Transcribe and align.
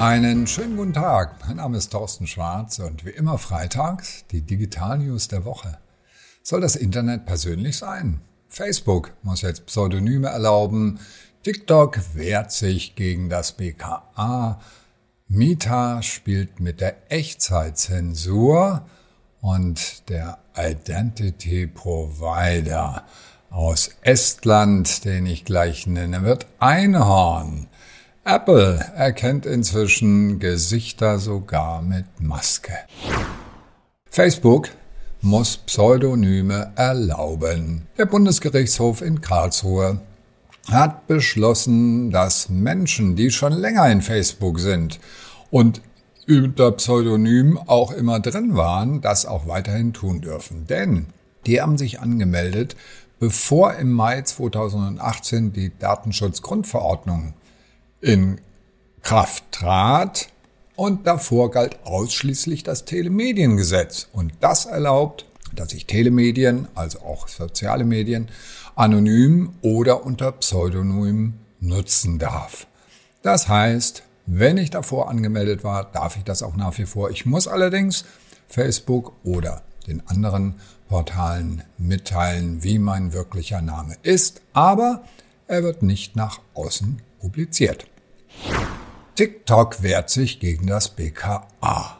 Einen 0.00 0.46
schönen 0.46 0.78
guten 0.78 0.94
Tag. 0.94 1.46
Mein 1.46 1.58
Name 1.58 1.76
ist 1.76 1.90
Thorsten 1.90 2.26
Schwarz 2.26 2.78
und 2.78 3.04
wie 3.04 3.10
immer 3.10 3.36
freitags 3.36 4.24
die 4.30 4.40
Digital 4.40 4.98
News 4.98 5.28
der 5.28 5.44
Woche. 5.44 5.76
Soll 6.42 6.62
das 6.62 6.74
Internet 6.74 7.26
persönlich 7.26 7.76
sein? 7.76 8.22
Facebook 8.48 9.12
muss 9.22 9.42
jetzt 9.42 9.66
Pseudonyme 9.66 10.28
erlauben. 10.28 11.00
TikTok 11.42 11.98
wehrt 12.14 12.50
sich 12.50 12.94
gegen 12.94 13.28
das 13.28 13.52
BKA. 13.52 14.58
Meta 15.28 16.00
spielt 16.00 16.60
mit 16.60 16.80
der 16.80 17.12
Echtzeitzensur 17.12 18.86
und 19.42 20.08
der 20.08 20.38
Identity 20.56 21.66
Provider 21.66 23.04
aus 23.50 23.90
Estland, 24.00 25.04
den 25.04 25.26
ich 25.26 25.44
gleich 25.44 25.86
nenne, 25.86 26.22
wird 26.22 26.46
Einhorn. 26.58 27.68
Apple 28.24 28.78
erkennt 28.96 29.46
inzwischen 29.46 30.38
Gesichter 30.38 31.18
sogar 31.18 31.80
mit 31.80 32.04
Maske. 32.20 32.74
Facebook 34.10 34.68
muss 35.22 35.56
Pseudonyme 35.56 36.72
erlauben. 36.76 37.86
Der 37.96 38.04
Bundesgerichtshof 38.04 39.00
in 39.00 39.22
Karlsruhe 39.22 40.00
hat 40.70 41.06
beschlossen, 41.06 42.10
dass 42.10 42.50
Menschen, 42.50 43.16
die 43.16 43.30
schon 43.30 43.54
länger 43.54 43.90
in 43.90 44.02
Facebook 44.02 44.60
sind 44.60 45.00
und 45.50 45.80
unter 46.28 46.72
Pseudonym 46.72 47.58
auch 47.58 47.90
immer 47.90 48.20
drin 48.20 48.54
waren, 48.54 49.00
das 49.00 49.24
auch 49.24 49.46
weiterhin 49.46 49.94
tun 49.94 50.20
dürfen. 50.20 50.66
Denn 50.66 51.06
die 51.46 51.60
haben 51.60 51.78
sich 51.78 52.00
angemeldet, 52.00 52.76
bevor 53.18 53.74
im 53.74 53.90
Mai 53.90 54.20
2018 54.20 55.54
die 55.54 55.72
Datenschutzgrundverordnung 55.78 57.32
in 58.00 58.40
Kraft 59.02 59.44
trat 59.52 60.28
und 60.76 61.06
davor 61.06 61.50
galt 61.50 61.78
ausschließlich 61.84 62.62
das 62.62 62.84
Telemediengesetz 62.84 64.08
und 64.12 64.32
das 64.40 64.66
erlaubt, 64.66 65.26
dass 65.54 65.72
ich 65.72 65.86
Telemedien, 65.86 66.68
also 66.74 67.00
auch 67.00 67.28
soziale 67.28 67.84
Medien, 67.84 68.28
anonym 68.76 69.54
oder 69.62 70.04
unter 70.04 70.32
Pseudonym 70.32 71.34
nutzen 71.60 72.18
darf. 72.18 72.66
Das 73.22 73.48
heißt, 73.48 74.02
wenn 74.26 74.56
ich 74.56 74.70
davor 74.70 75.10
angemeldet 75.10 75.64
war, 75.64 75.84
darf 75.84 76.16
ich 76.16 76.24
das 76.24 76.42
auch 76.42 76.56
nach 76.56 76.78
wie 76.78 76.86
vor. 76.86 77.10
Ich 77.10 77.26
muss 77.26 77.48
allerdings 77.48 78.04
Facebook 78.48 79.12
oder 79.24 79.62
den 79.86 80.06
anderen 80.06 80.54
Portalen 80.88 81.62
mitteilen, 81.78 82.62
wie 82.62 82.78
mein 82.78 83.12
wirklicher 83.12 83.60
Name 83.60 83.96
ist, 84.02 84.40
aber 84.52 85.04
er 85.50 85.62
wird 85.64 85.82
nicht 85.82 86.16
nach 86.16 86.40
außen 86.54 87.02
publiziert. 87.18 87.86
TikTok 89.16 89.82
wehrt 89.82 90.08
sich 90.08 90.38
gegen 90.38 90.68
das 90.68 90.90
BKA. 90.90 91.98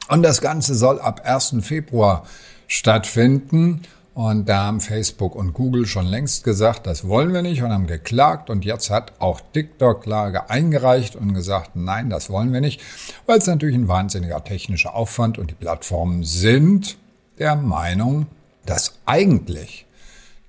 Und 0.09 0.23
das 0.23 0.41
Ganze 0.41 0.75
soll 0.75 0.99
ab 0.99 1.21
1. 1.23 1.57
Februar 1.61 2.23
stattfinden. 2.67 3.81
Und 4.13 4.49
da 4.49 4.65
haben 4.65 4.81
Facebook 4.81 5.35
und 5.35 5.53
Google 5.53 5.85
schon 5.85 6.05
längst 6.05 6.43
gesagt, 6.43 6.85
das 6.85 7.07
wollen 7.07 7.33
wir 7.33 7.41
nicht 7.41 7.63
und 7.63 7.71
haben 7.71 7.87
geklagt. 7.87 8.49
Und 8.49 8.65
jetzt 8.65 8.89
hat 8.89 9.13
auch 9.19 9.39
TikTok 9.53 10.03
Klage 10.03 10.49
eingereicht 10.49 11.15
und 11.15 11.33
gesagt, 11.33 11.71
nein, 11.75 12.09
das 12.09 12.29
wollen 12.29 12.51
wir 12.51 12.59
nicht, 12.59 12.81
weil 13.25 13.37
es 13.37 13.47
natürlich 13.47 13.75
ein 13.75 13.87
wahnsinniger 13.87 14.43
technischer 14.43 14.95
Aufwand 14.95 15.37
und 15.37 15.49
die 15.49 15.55
Plattformen 15.55 16.23
sind 16.23 16.97
der 17.39 17.55
Meinung, 17.55 18.27
dass 18.65 18.99
eigentlich 19.05 19.85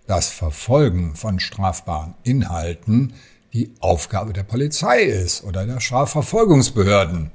das 0.07 0.29
Verfolgen 0.29 1.15
von 1.15 1.41
strafbaren 1.41 2.15
Inhalten 2.23 3.15
die 3.53 3.75
Aufgabe 3.81 4.33
der 4.33 4.45
Polizei 4.45 5.03
ist 5.03 5.45
oder 5.45 5.67
der 5.67 5.81
Strafverfolgungsbehörden 5.81 7.31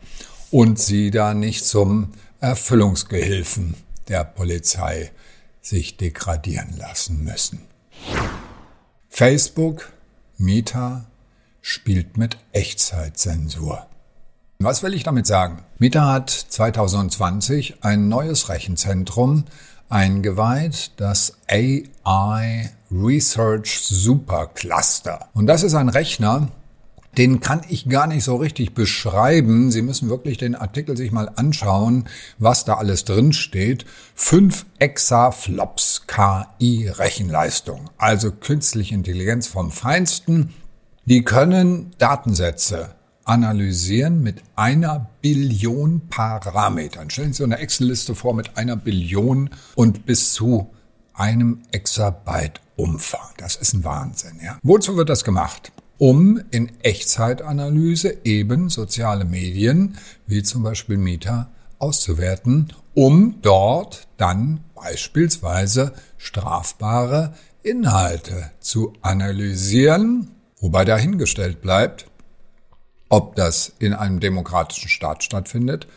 und 0.51 0.79
sie 0.79 1.11
da 1.11 1.33
nicht 1.33 1.65
zum 1.65 2.13
Erfüllungsgehilfen 2.39 3.75
der 4.07 4.23
Polizei 4.23 5.11
sich 5.61 5.97
degradieren 5.97 6.75
lassen 6.77 7.23
müssen. 7.23 7.61
Facebook, 9.09 9.91
Meta, 10.37 11.05
spielt 11.61 12.17
mit 12.17 12.37
Echtzeitzensur. 12.51 13.85
Was 14.59 14.81
will 14.81 14.95
ich 14.95 15.03
damit 15.03 15.27
sagen? 15.27 15.59
Meta 15.77 16.13
hat 16.13 16.31
2020 16.31 17.83
ein 17.83 18.09
neues 18.09 18.49
Rechenzentrum 18.49 19.45
eingeweiht, 19.87 20.93
das 20.97 21.37
AI 21.47 22.71
Research 22.91 23.81
Supercluster. 23.83 25.27
Und 25.35 25.45
das 25.45 25.61
ist 25.61 25.75
ein 25.75 25.89
Rechner, 25.89 26.47
den 27.19 27.39
kann 27.39 27.61
ich 27.69 27.87
gar 27.87 28.07
nicht 28.07 28.23
so 28.23 28.37
richtig 28.37 28.73
beschreiben. 28.73 29.69
Sie 29.69 29.83
müssen 29.83 30.09
wirklich 30.09 30.39
den 30.39 30.55
Artikel 30.55 30.97
sich 30.97 31.11
mal 31.11 31.29
anschauen, 31.35 32.05
was 32.39 32.65
da 32.65 32.77
alles 32.77 33.05
drin 33.05 33.33
steht. 33.33 33.85
5 34.15 34.65
Exaflops 34.79 36.07
KI 36.07 36.89
Rechenleistung, 36.89 37.91
also 37.99 38.31
künstliche 38.31 38.95
Intelligenz 38.95 39.45
vom 39.45 39.69
Feinsten. 39.69 40.55
Die 41.05 41.23
können 41.23 41.91
Datensätze 41.99 42.96
analysieren 43.27 44.23
mit 44.23 44.41
einer 44.55 45.09
Billion 45.21 46.07
Parametern. 46.09 47.09
Stellen 47.09 47.33
Sie 47.33 47.39
so 47.39 47.43
eine 47.43 47.57
Excel-Liste 47.57 48.15
vor 48.15 48.33
mit 48.33 48.57
einer 48.57 48.75
Billion 48.75 49.49
und 49.75 50.05
bis 50.05 50.33
zu 50.33 50.69
einem 51.13 51.61
Exabyte 51.71 52.61
Umfang. 52.75 53.29
Das 53.37 53.55
ist 53.55 53.73
ein 53.73 53.83
Wahnsinn, 53.83 54.39
ja. 54.43 54.59
Wozu 54.63 54.97
wird 54.97 55.09
das 55.09 55.23
gemacht? 55.23 55.71
Um 55.97 56.39
in 56.51 56.71
Echtzeitanalyse 56.83 58.17
eben 58.23 58.69
soziale 58.69 59.25
Medien, 59.25 59.97
wie 60.27 60.43
zum 60.43 60.63
Beispiel 60.63 60.97
Meta, 60.97 61.49
auszuwerten, 61.79 62.73
um 62.93 63.35
dort 63.41 64.07
dann 64.17 64.61
beispielsweise 64.75 65.93
strafbare 66.17 67.33
Inhalte 67.63 68.51
zu 68.59 68.93
analysieren, 69.01 70.29
wobei 70.59 70.85
dahingestellt 70.85 71.61
bleibt, 71.61 72.05
ob 73.09 73.35
das 73.35 73.73
in 73.79 73.93
einem 73.93 74.19
demokratischen 74.19 74.89
Staat 74.89 75.23
stattfindet 75.23 75.87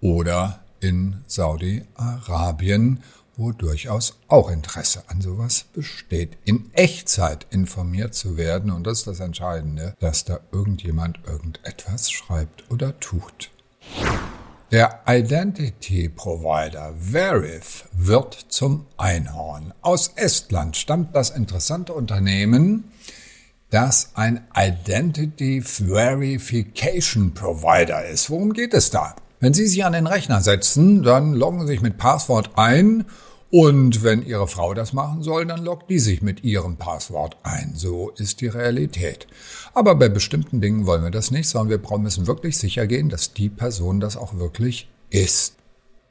oder 0.00 0.60
in 0.80 1.22
Saudi-Arabien, 1.26 3.02
wo 3.36 3.52
durchaus 3.52 4.18
auch 4.28 4.50
Interesse 4.50 5.04
an 5.06 5.20
sowas 5.20 5.64
besteht, 5.72 6.36
in 6.44 6.70
Echtzeit 6.74 7.46
informiert 7.50 8.14
zu 8.14 8.36
werden. 8.36 8.70
Und 8.70 8.86
das 8.86 8.98
ist 8.98 9.06
das 9.06 9.20
Entscheidende, 9.20 9.94
dass 10.00 10.24
da 10.24 10.40
irgendjemand 10.50 11.20
irgendetwas 11.26 12.10
schreibt 12.10 12.70
oder 12.70 12.98
tut. 13.00 13.50
Der 14.70 15.00
Identity 15.06 16.08
Provider 16.08 16.94
Verif 16.98 17.88
wird 17.92 18.34
zum 18.48 18.86
Einhorn. 18.96 19.74
Aus 19.82 20.12
Estland 20.16 20.76
stammt 20.76 21.14
das 21.14 21.30
interessante 21.30 21.92
Unternehmen, 21.92 22.90
das 23.72 24.10
ein 24.14 24.46
Identity 24.54 25.62
Verification 25.62 27.32
Provider 27.32 28.06
ist. 28.06 28.28
Worum 28.28 28.52
geht 28.52 28.74
es 28.74 28.90
da? 28.90 29.16
Wenn 29.40 29.54
Sie 29.54 29.66
sich 29.66 29.84
an 29.84 29.94
den 29.94 30.06
Rechner 30.06 30.42
setzen, 30.42 31.02
dann 31.02 31.32
loggen 31.32 31.62
Sie 31.62 31.68
sich 31.68 31.80
mit 31.80 31.96
Passwort 31.96 32.50
ein 32.56 33.06
und 33.50 34.04
wenn 34.04 34.24
Ihre 34.26 34.46
Frau 34.46 34.74
das 34.74 34.92
machen 34.92 35.22
soll, 35.22 35.46
dann 35.46 35.64
loggt 35.64 35.88
die 35.88 35.98
sich 35.98 36.20
mit 36.20 36.44
ihrem 36.44 36.76
Passwort 36.76 37.38
ein. 37.42 37.72
So 37.74 38.10
ist 38.10 38.42
die 38.42 38.46
Realität. 38.46 39.26
Aber 39.72 39.94
bei 39.94 40.10
bestimmten 40.10 40.60
Dingen 40.60 40.86
wollen 40.86 41.02
wir 41.02 41.10
das 41.10 41.30
nicht, 41.30 41.48
sondern 41.48 41.82
wir 41.82 41.98
müssen 41.98 42.26
wirklich 42.26 42.58
sicher 42.58 42.86
gehen, 42.86 43.08
dass 43.08 43.32
die 43.32 43.48
Person 43.48 44.00
das 44.00 44.18
auch 44.18 44.36
wirklich 44.36 44.90
ist. 45.08 45.56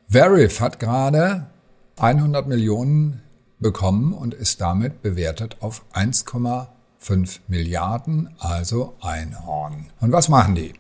Verif 0.08 0.60
hat 0.60 0.80
gerade 0.80 1.48
100 1.98 2.48
Millionen 2.48 3.22
bekommen 3.60 4.14
und 4.14 4.34
ist 4.34 4.62
damit 4.62 5.04
bewertet 5.04 5.58
auf 5.60 5.84
1,5 5.94 6.68
5 7.02 7.42
Milliarden, 7.48 8.30
also 8.38 8.96
Einhorn. 9.02 9.88
Und 10.00 10.12
was 10.12 10.30
machen 10.30 10.54
die? 10.54 10.74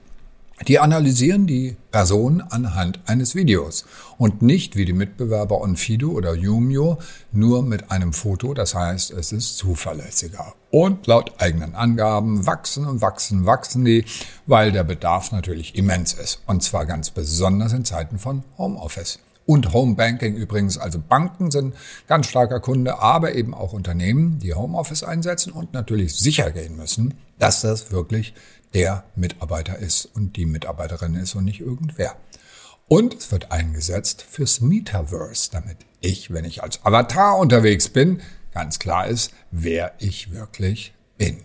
Die 0.67 0.77
analysieren 0.77 1.47
die 1.47 1.75
Person 1.89 2.41
anhand 2.41 2.99
eines 3.07 3.33
Videos 3.33 3.85
und 4.19 4.43
nicht 4.43 4.75
wie 4.75 4.85
die 4.85 4.93
Mitbewerber 4.93 5.59
Onfido 5.59 6.11
oder 6.11 6.35
Yumio 6.35 6.99
nur 7.31 7.63
mit 7.63 7.89
einem 7.89 8.13
Foto. 8.13 8.53
Das 8.53 8.75
heißt, 8.75 9.09
es 9.09 9.31
ist 9.31 9.57
zuverlässiger. 9.57 10.53
Und 10.69 11.07
laut 11.07 11.33
eigenen 11.41 11.73
Angaben 11.73 12.45
wachsen 12.45 12.85
und 12.85 13.01
wachsen, 13.01 13.47
wachsen 13.47 13.83
die, 13.83 14.05
weil 14.45 14.71
der 14.71 14.83
Bedarf 14.83 15.31
natürlich 15.31 15.75
immens 15.75 16.13
ist. 16.13 16.43
Und 16.45 16.61
zwar 16.61 16.85
ganz 16.85 17.09
besonders 17.09 17.73
in 17.73 17.83
Zeiten 17.83 18.19
von 18.19 18.43
Homeoffice. 18.59 19.17
Und 19.45 19.73
Homebanking 19.73 20.35
übrigens, 20.35 20.77
also 20.77 20.99
Banken 20.99 21.51
sind 21.51 21.75
ganz 22.07 22.27
starker 22.27 22.59
Kunde, 22.59 22.99
aber 22.99 23.33
eben 23.35 23.53
auch 23.53 23.73
Unternehmen, 23.73 24.39
die 24.39 24.53
Homeoffice 24.53 25.03
einsetzen 25.03 25.51
und 25.51 25.73
natürlich 25.73 26.15
sicher 26.15 26.51
gehen 26.51 26.75
müssen, 26.75 27.15
dass 27.39 27.61
das 27.61 27.91
wirklich 27.91 28.33
der 28.73 29.03
Mitarbeiter 29.15 29.77
ist 29.77 30.05
und 30.05 30.37
die 30.37 30.45
Mitarbeiterin 30.45 31.15
ist 31.15 31.35
und 31.35 31.45
nicht 31.45 31.59
irgendwer. 31.59 32.15
Und 32.87 33.15
es 33.15 33.31
wird 33.31 33.51
eingesetzt 33.51 34.21
fürs 34.21 34.61
Metaverse, 34.61 35.49
damit 35.51 35.77
ich, 36.01 36.31
wenn 36.31 36.45
ich 36.45 36.61
als 36.61 36.83
Avatar 36.85 37.37
unterwegs 37.37 37.89
bin, 37.89 38.21
ganz 38.53 38.79
klar 38.79 39.07
ist, 39.07 39.33
wer 39.49 39.93
ich 39.99 40.31
wirklich 40.31 40.93
bin. 41.17 41.39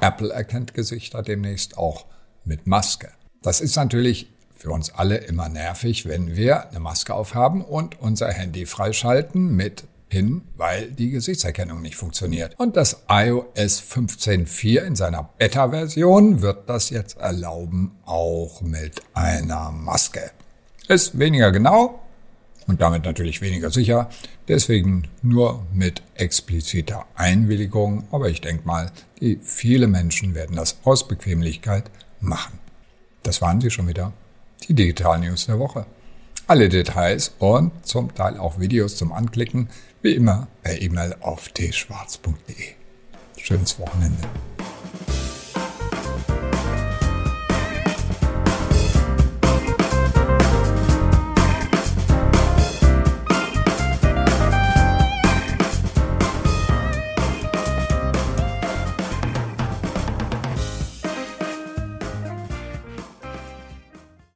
Apple 0.00 0.32
erkennt 0.32 0.74
Gesichter 0.74 1.22
demnächst 1.22 1.76
auch 1.76 2.06
mit 2.44 2.66
Maske. 2.66 3.10
Das 3.42 3.60
ist 3.60 3.76
natürlich 3.76 4.32
für 4.66 4.72
uns 4.72 4.90
alle 4.92 5.18
immer 5.18 5.48
nervig, 5.48 6.06
wenn 6.06 6.34
wir 6.34 6.70
eine 6.70 6.80
Maske 6.80 7.14
aufhaben 7.14 7.64
und 7.64 8.00
unser 8.00 8.32
Handy 8.32 8.66
freischalten 8.66 9.54
mit 9.54 9.84
hin, 10.08 10.42
weil 10.56 10.90
die 10.90 11.10
Gesichtserkennung 11.10 11.82
nicht 11.82 11.94
funktioniert. 11.94 12.58
Und 12.58 12.76
das 12.76 13.04
iOS 13.08 13.80
15.4 13.80 14.80
in 14.80 14.96
seiner 14.96 15.30
Beta-Version 15.38 16.42
wird 16.42 16.68
das 16.68 16.90
jetzt 16.90 17.16
erlauben, 17.16 17.92
auch 18.06 18.60
mit 18.60 19.02
einer 19.14 19.70
Maske. 19.70 20.32
Ist 20.88 21.16
weniger 21.16 21.52
genau 21.52 22.00
und 22.66 22.80
damit 22.80 23.04
natürlich 23.04 23.40
weniger 23.40 23.70
sicher, 23.70 24.10
deswegen 24.48 25.06
nur 25.22 25.64
mit 25.72 26.02
expliziter 26.14 27.06
Einwilligung, 27.14 28.08
aber 28.10 28.30
ich 28.30 28.40
denke 28.40 28.66
mal, 28.66 28.90
die 29.20 29.38
viele 29.40 29.86
Menschen 29.86 30.34
werden 30.34 30.56
das 30.56 30.78
aus 30.82 31.06
Bequemlichkeit 31.06 31.88
machen. 32.18 32.58
Das 33.22 33.40
waren 33.40 33.60
sie 33.60 33.70
schon 33.70 33.86
wieder, 33.86 34.12
die 34.64 34.74
Digital 34.74 35.20
News 35.20 35.46
der 35.46 35.58
Woche. 35.58 35.86
Alle 36.46 36.68
Details 36.68 37.34
und 37.38 37.72
zum 37.86 38.14
Teil 38.14 38.38
auch 38.38 38.60
Videos 38.60 38.96
zum 38.96 39.12
Anklicken, 39.12 39.68
wie 40.02 40.14
immer 40.14 40.46
per 40.62 40.80
E-Mail 40.80 41.16
auf 41.20 41.48
tschwarz.de. 41.52 42.74
Schönes 43.36 43.78
Wochenende. 43.78 44.22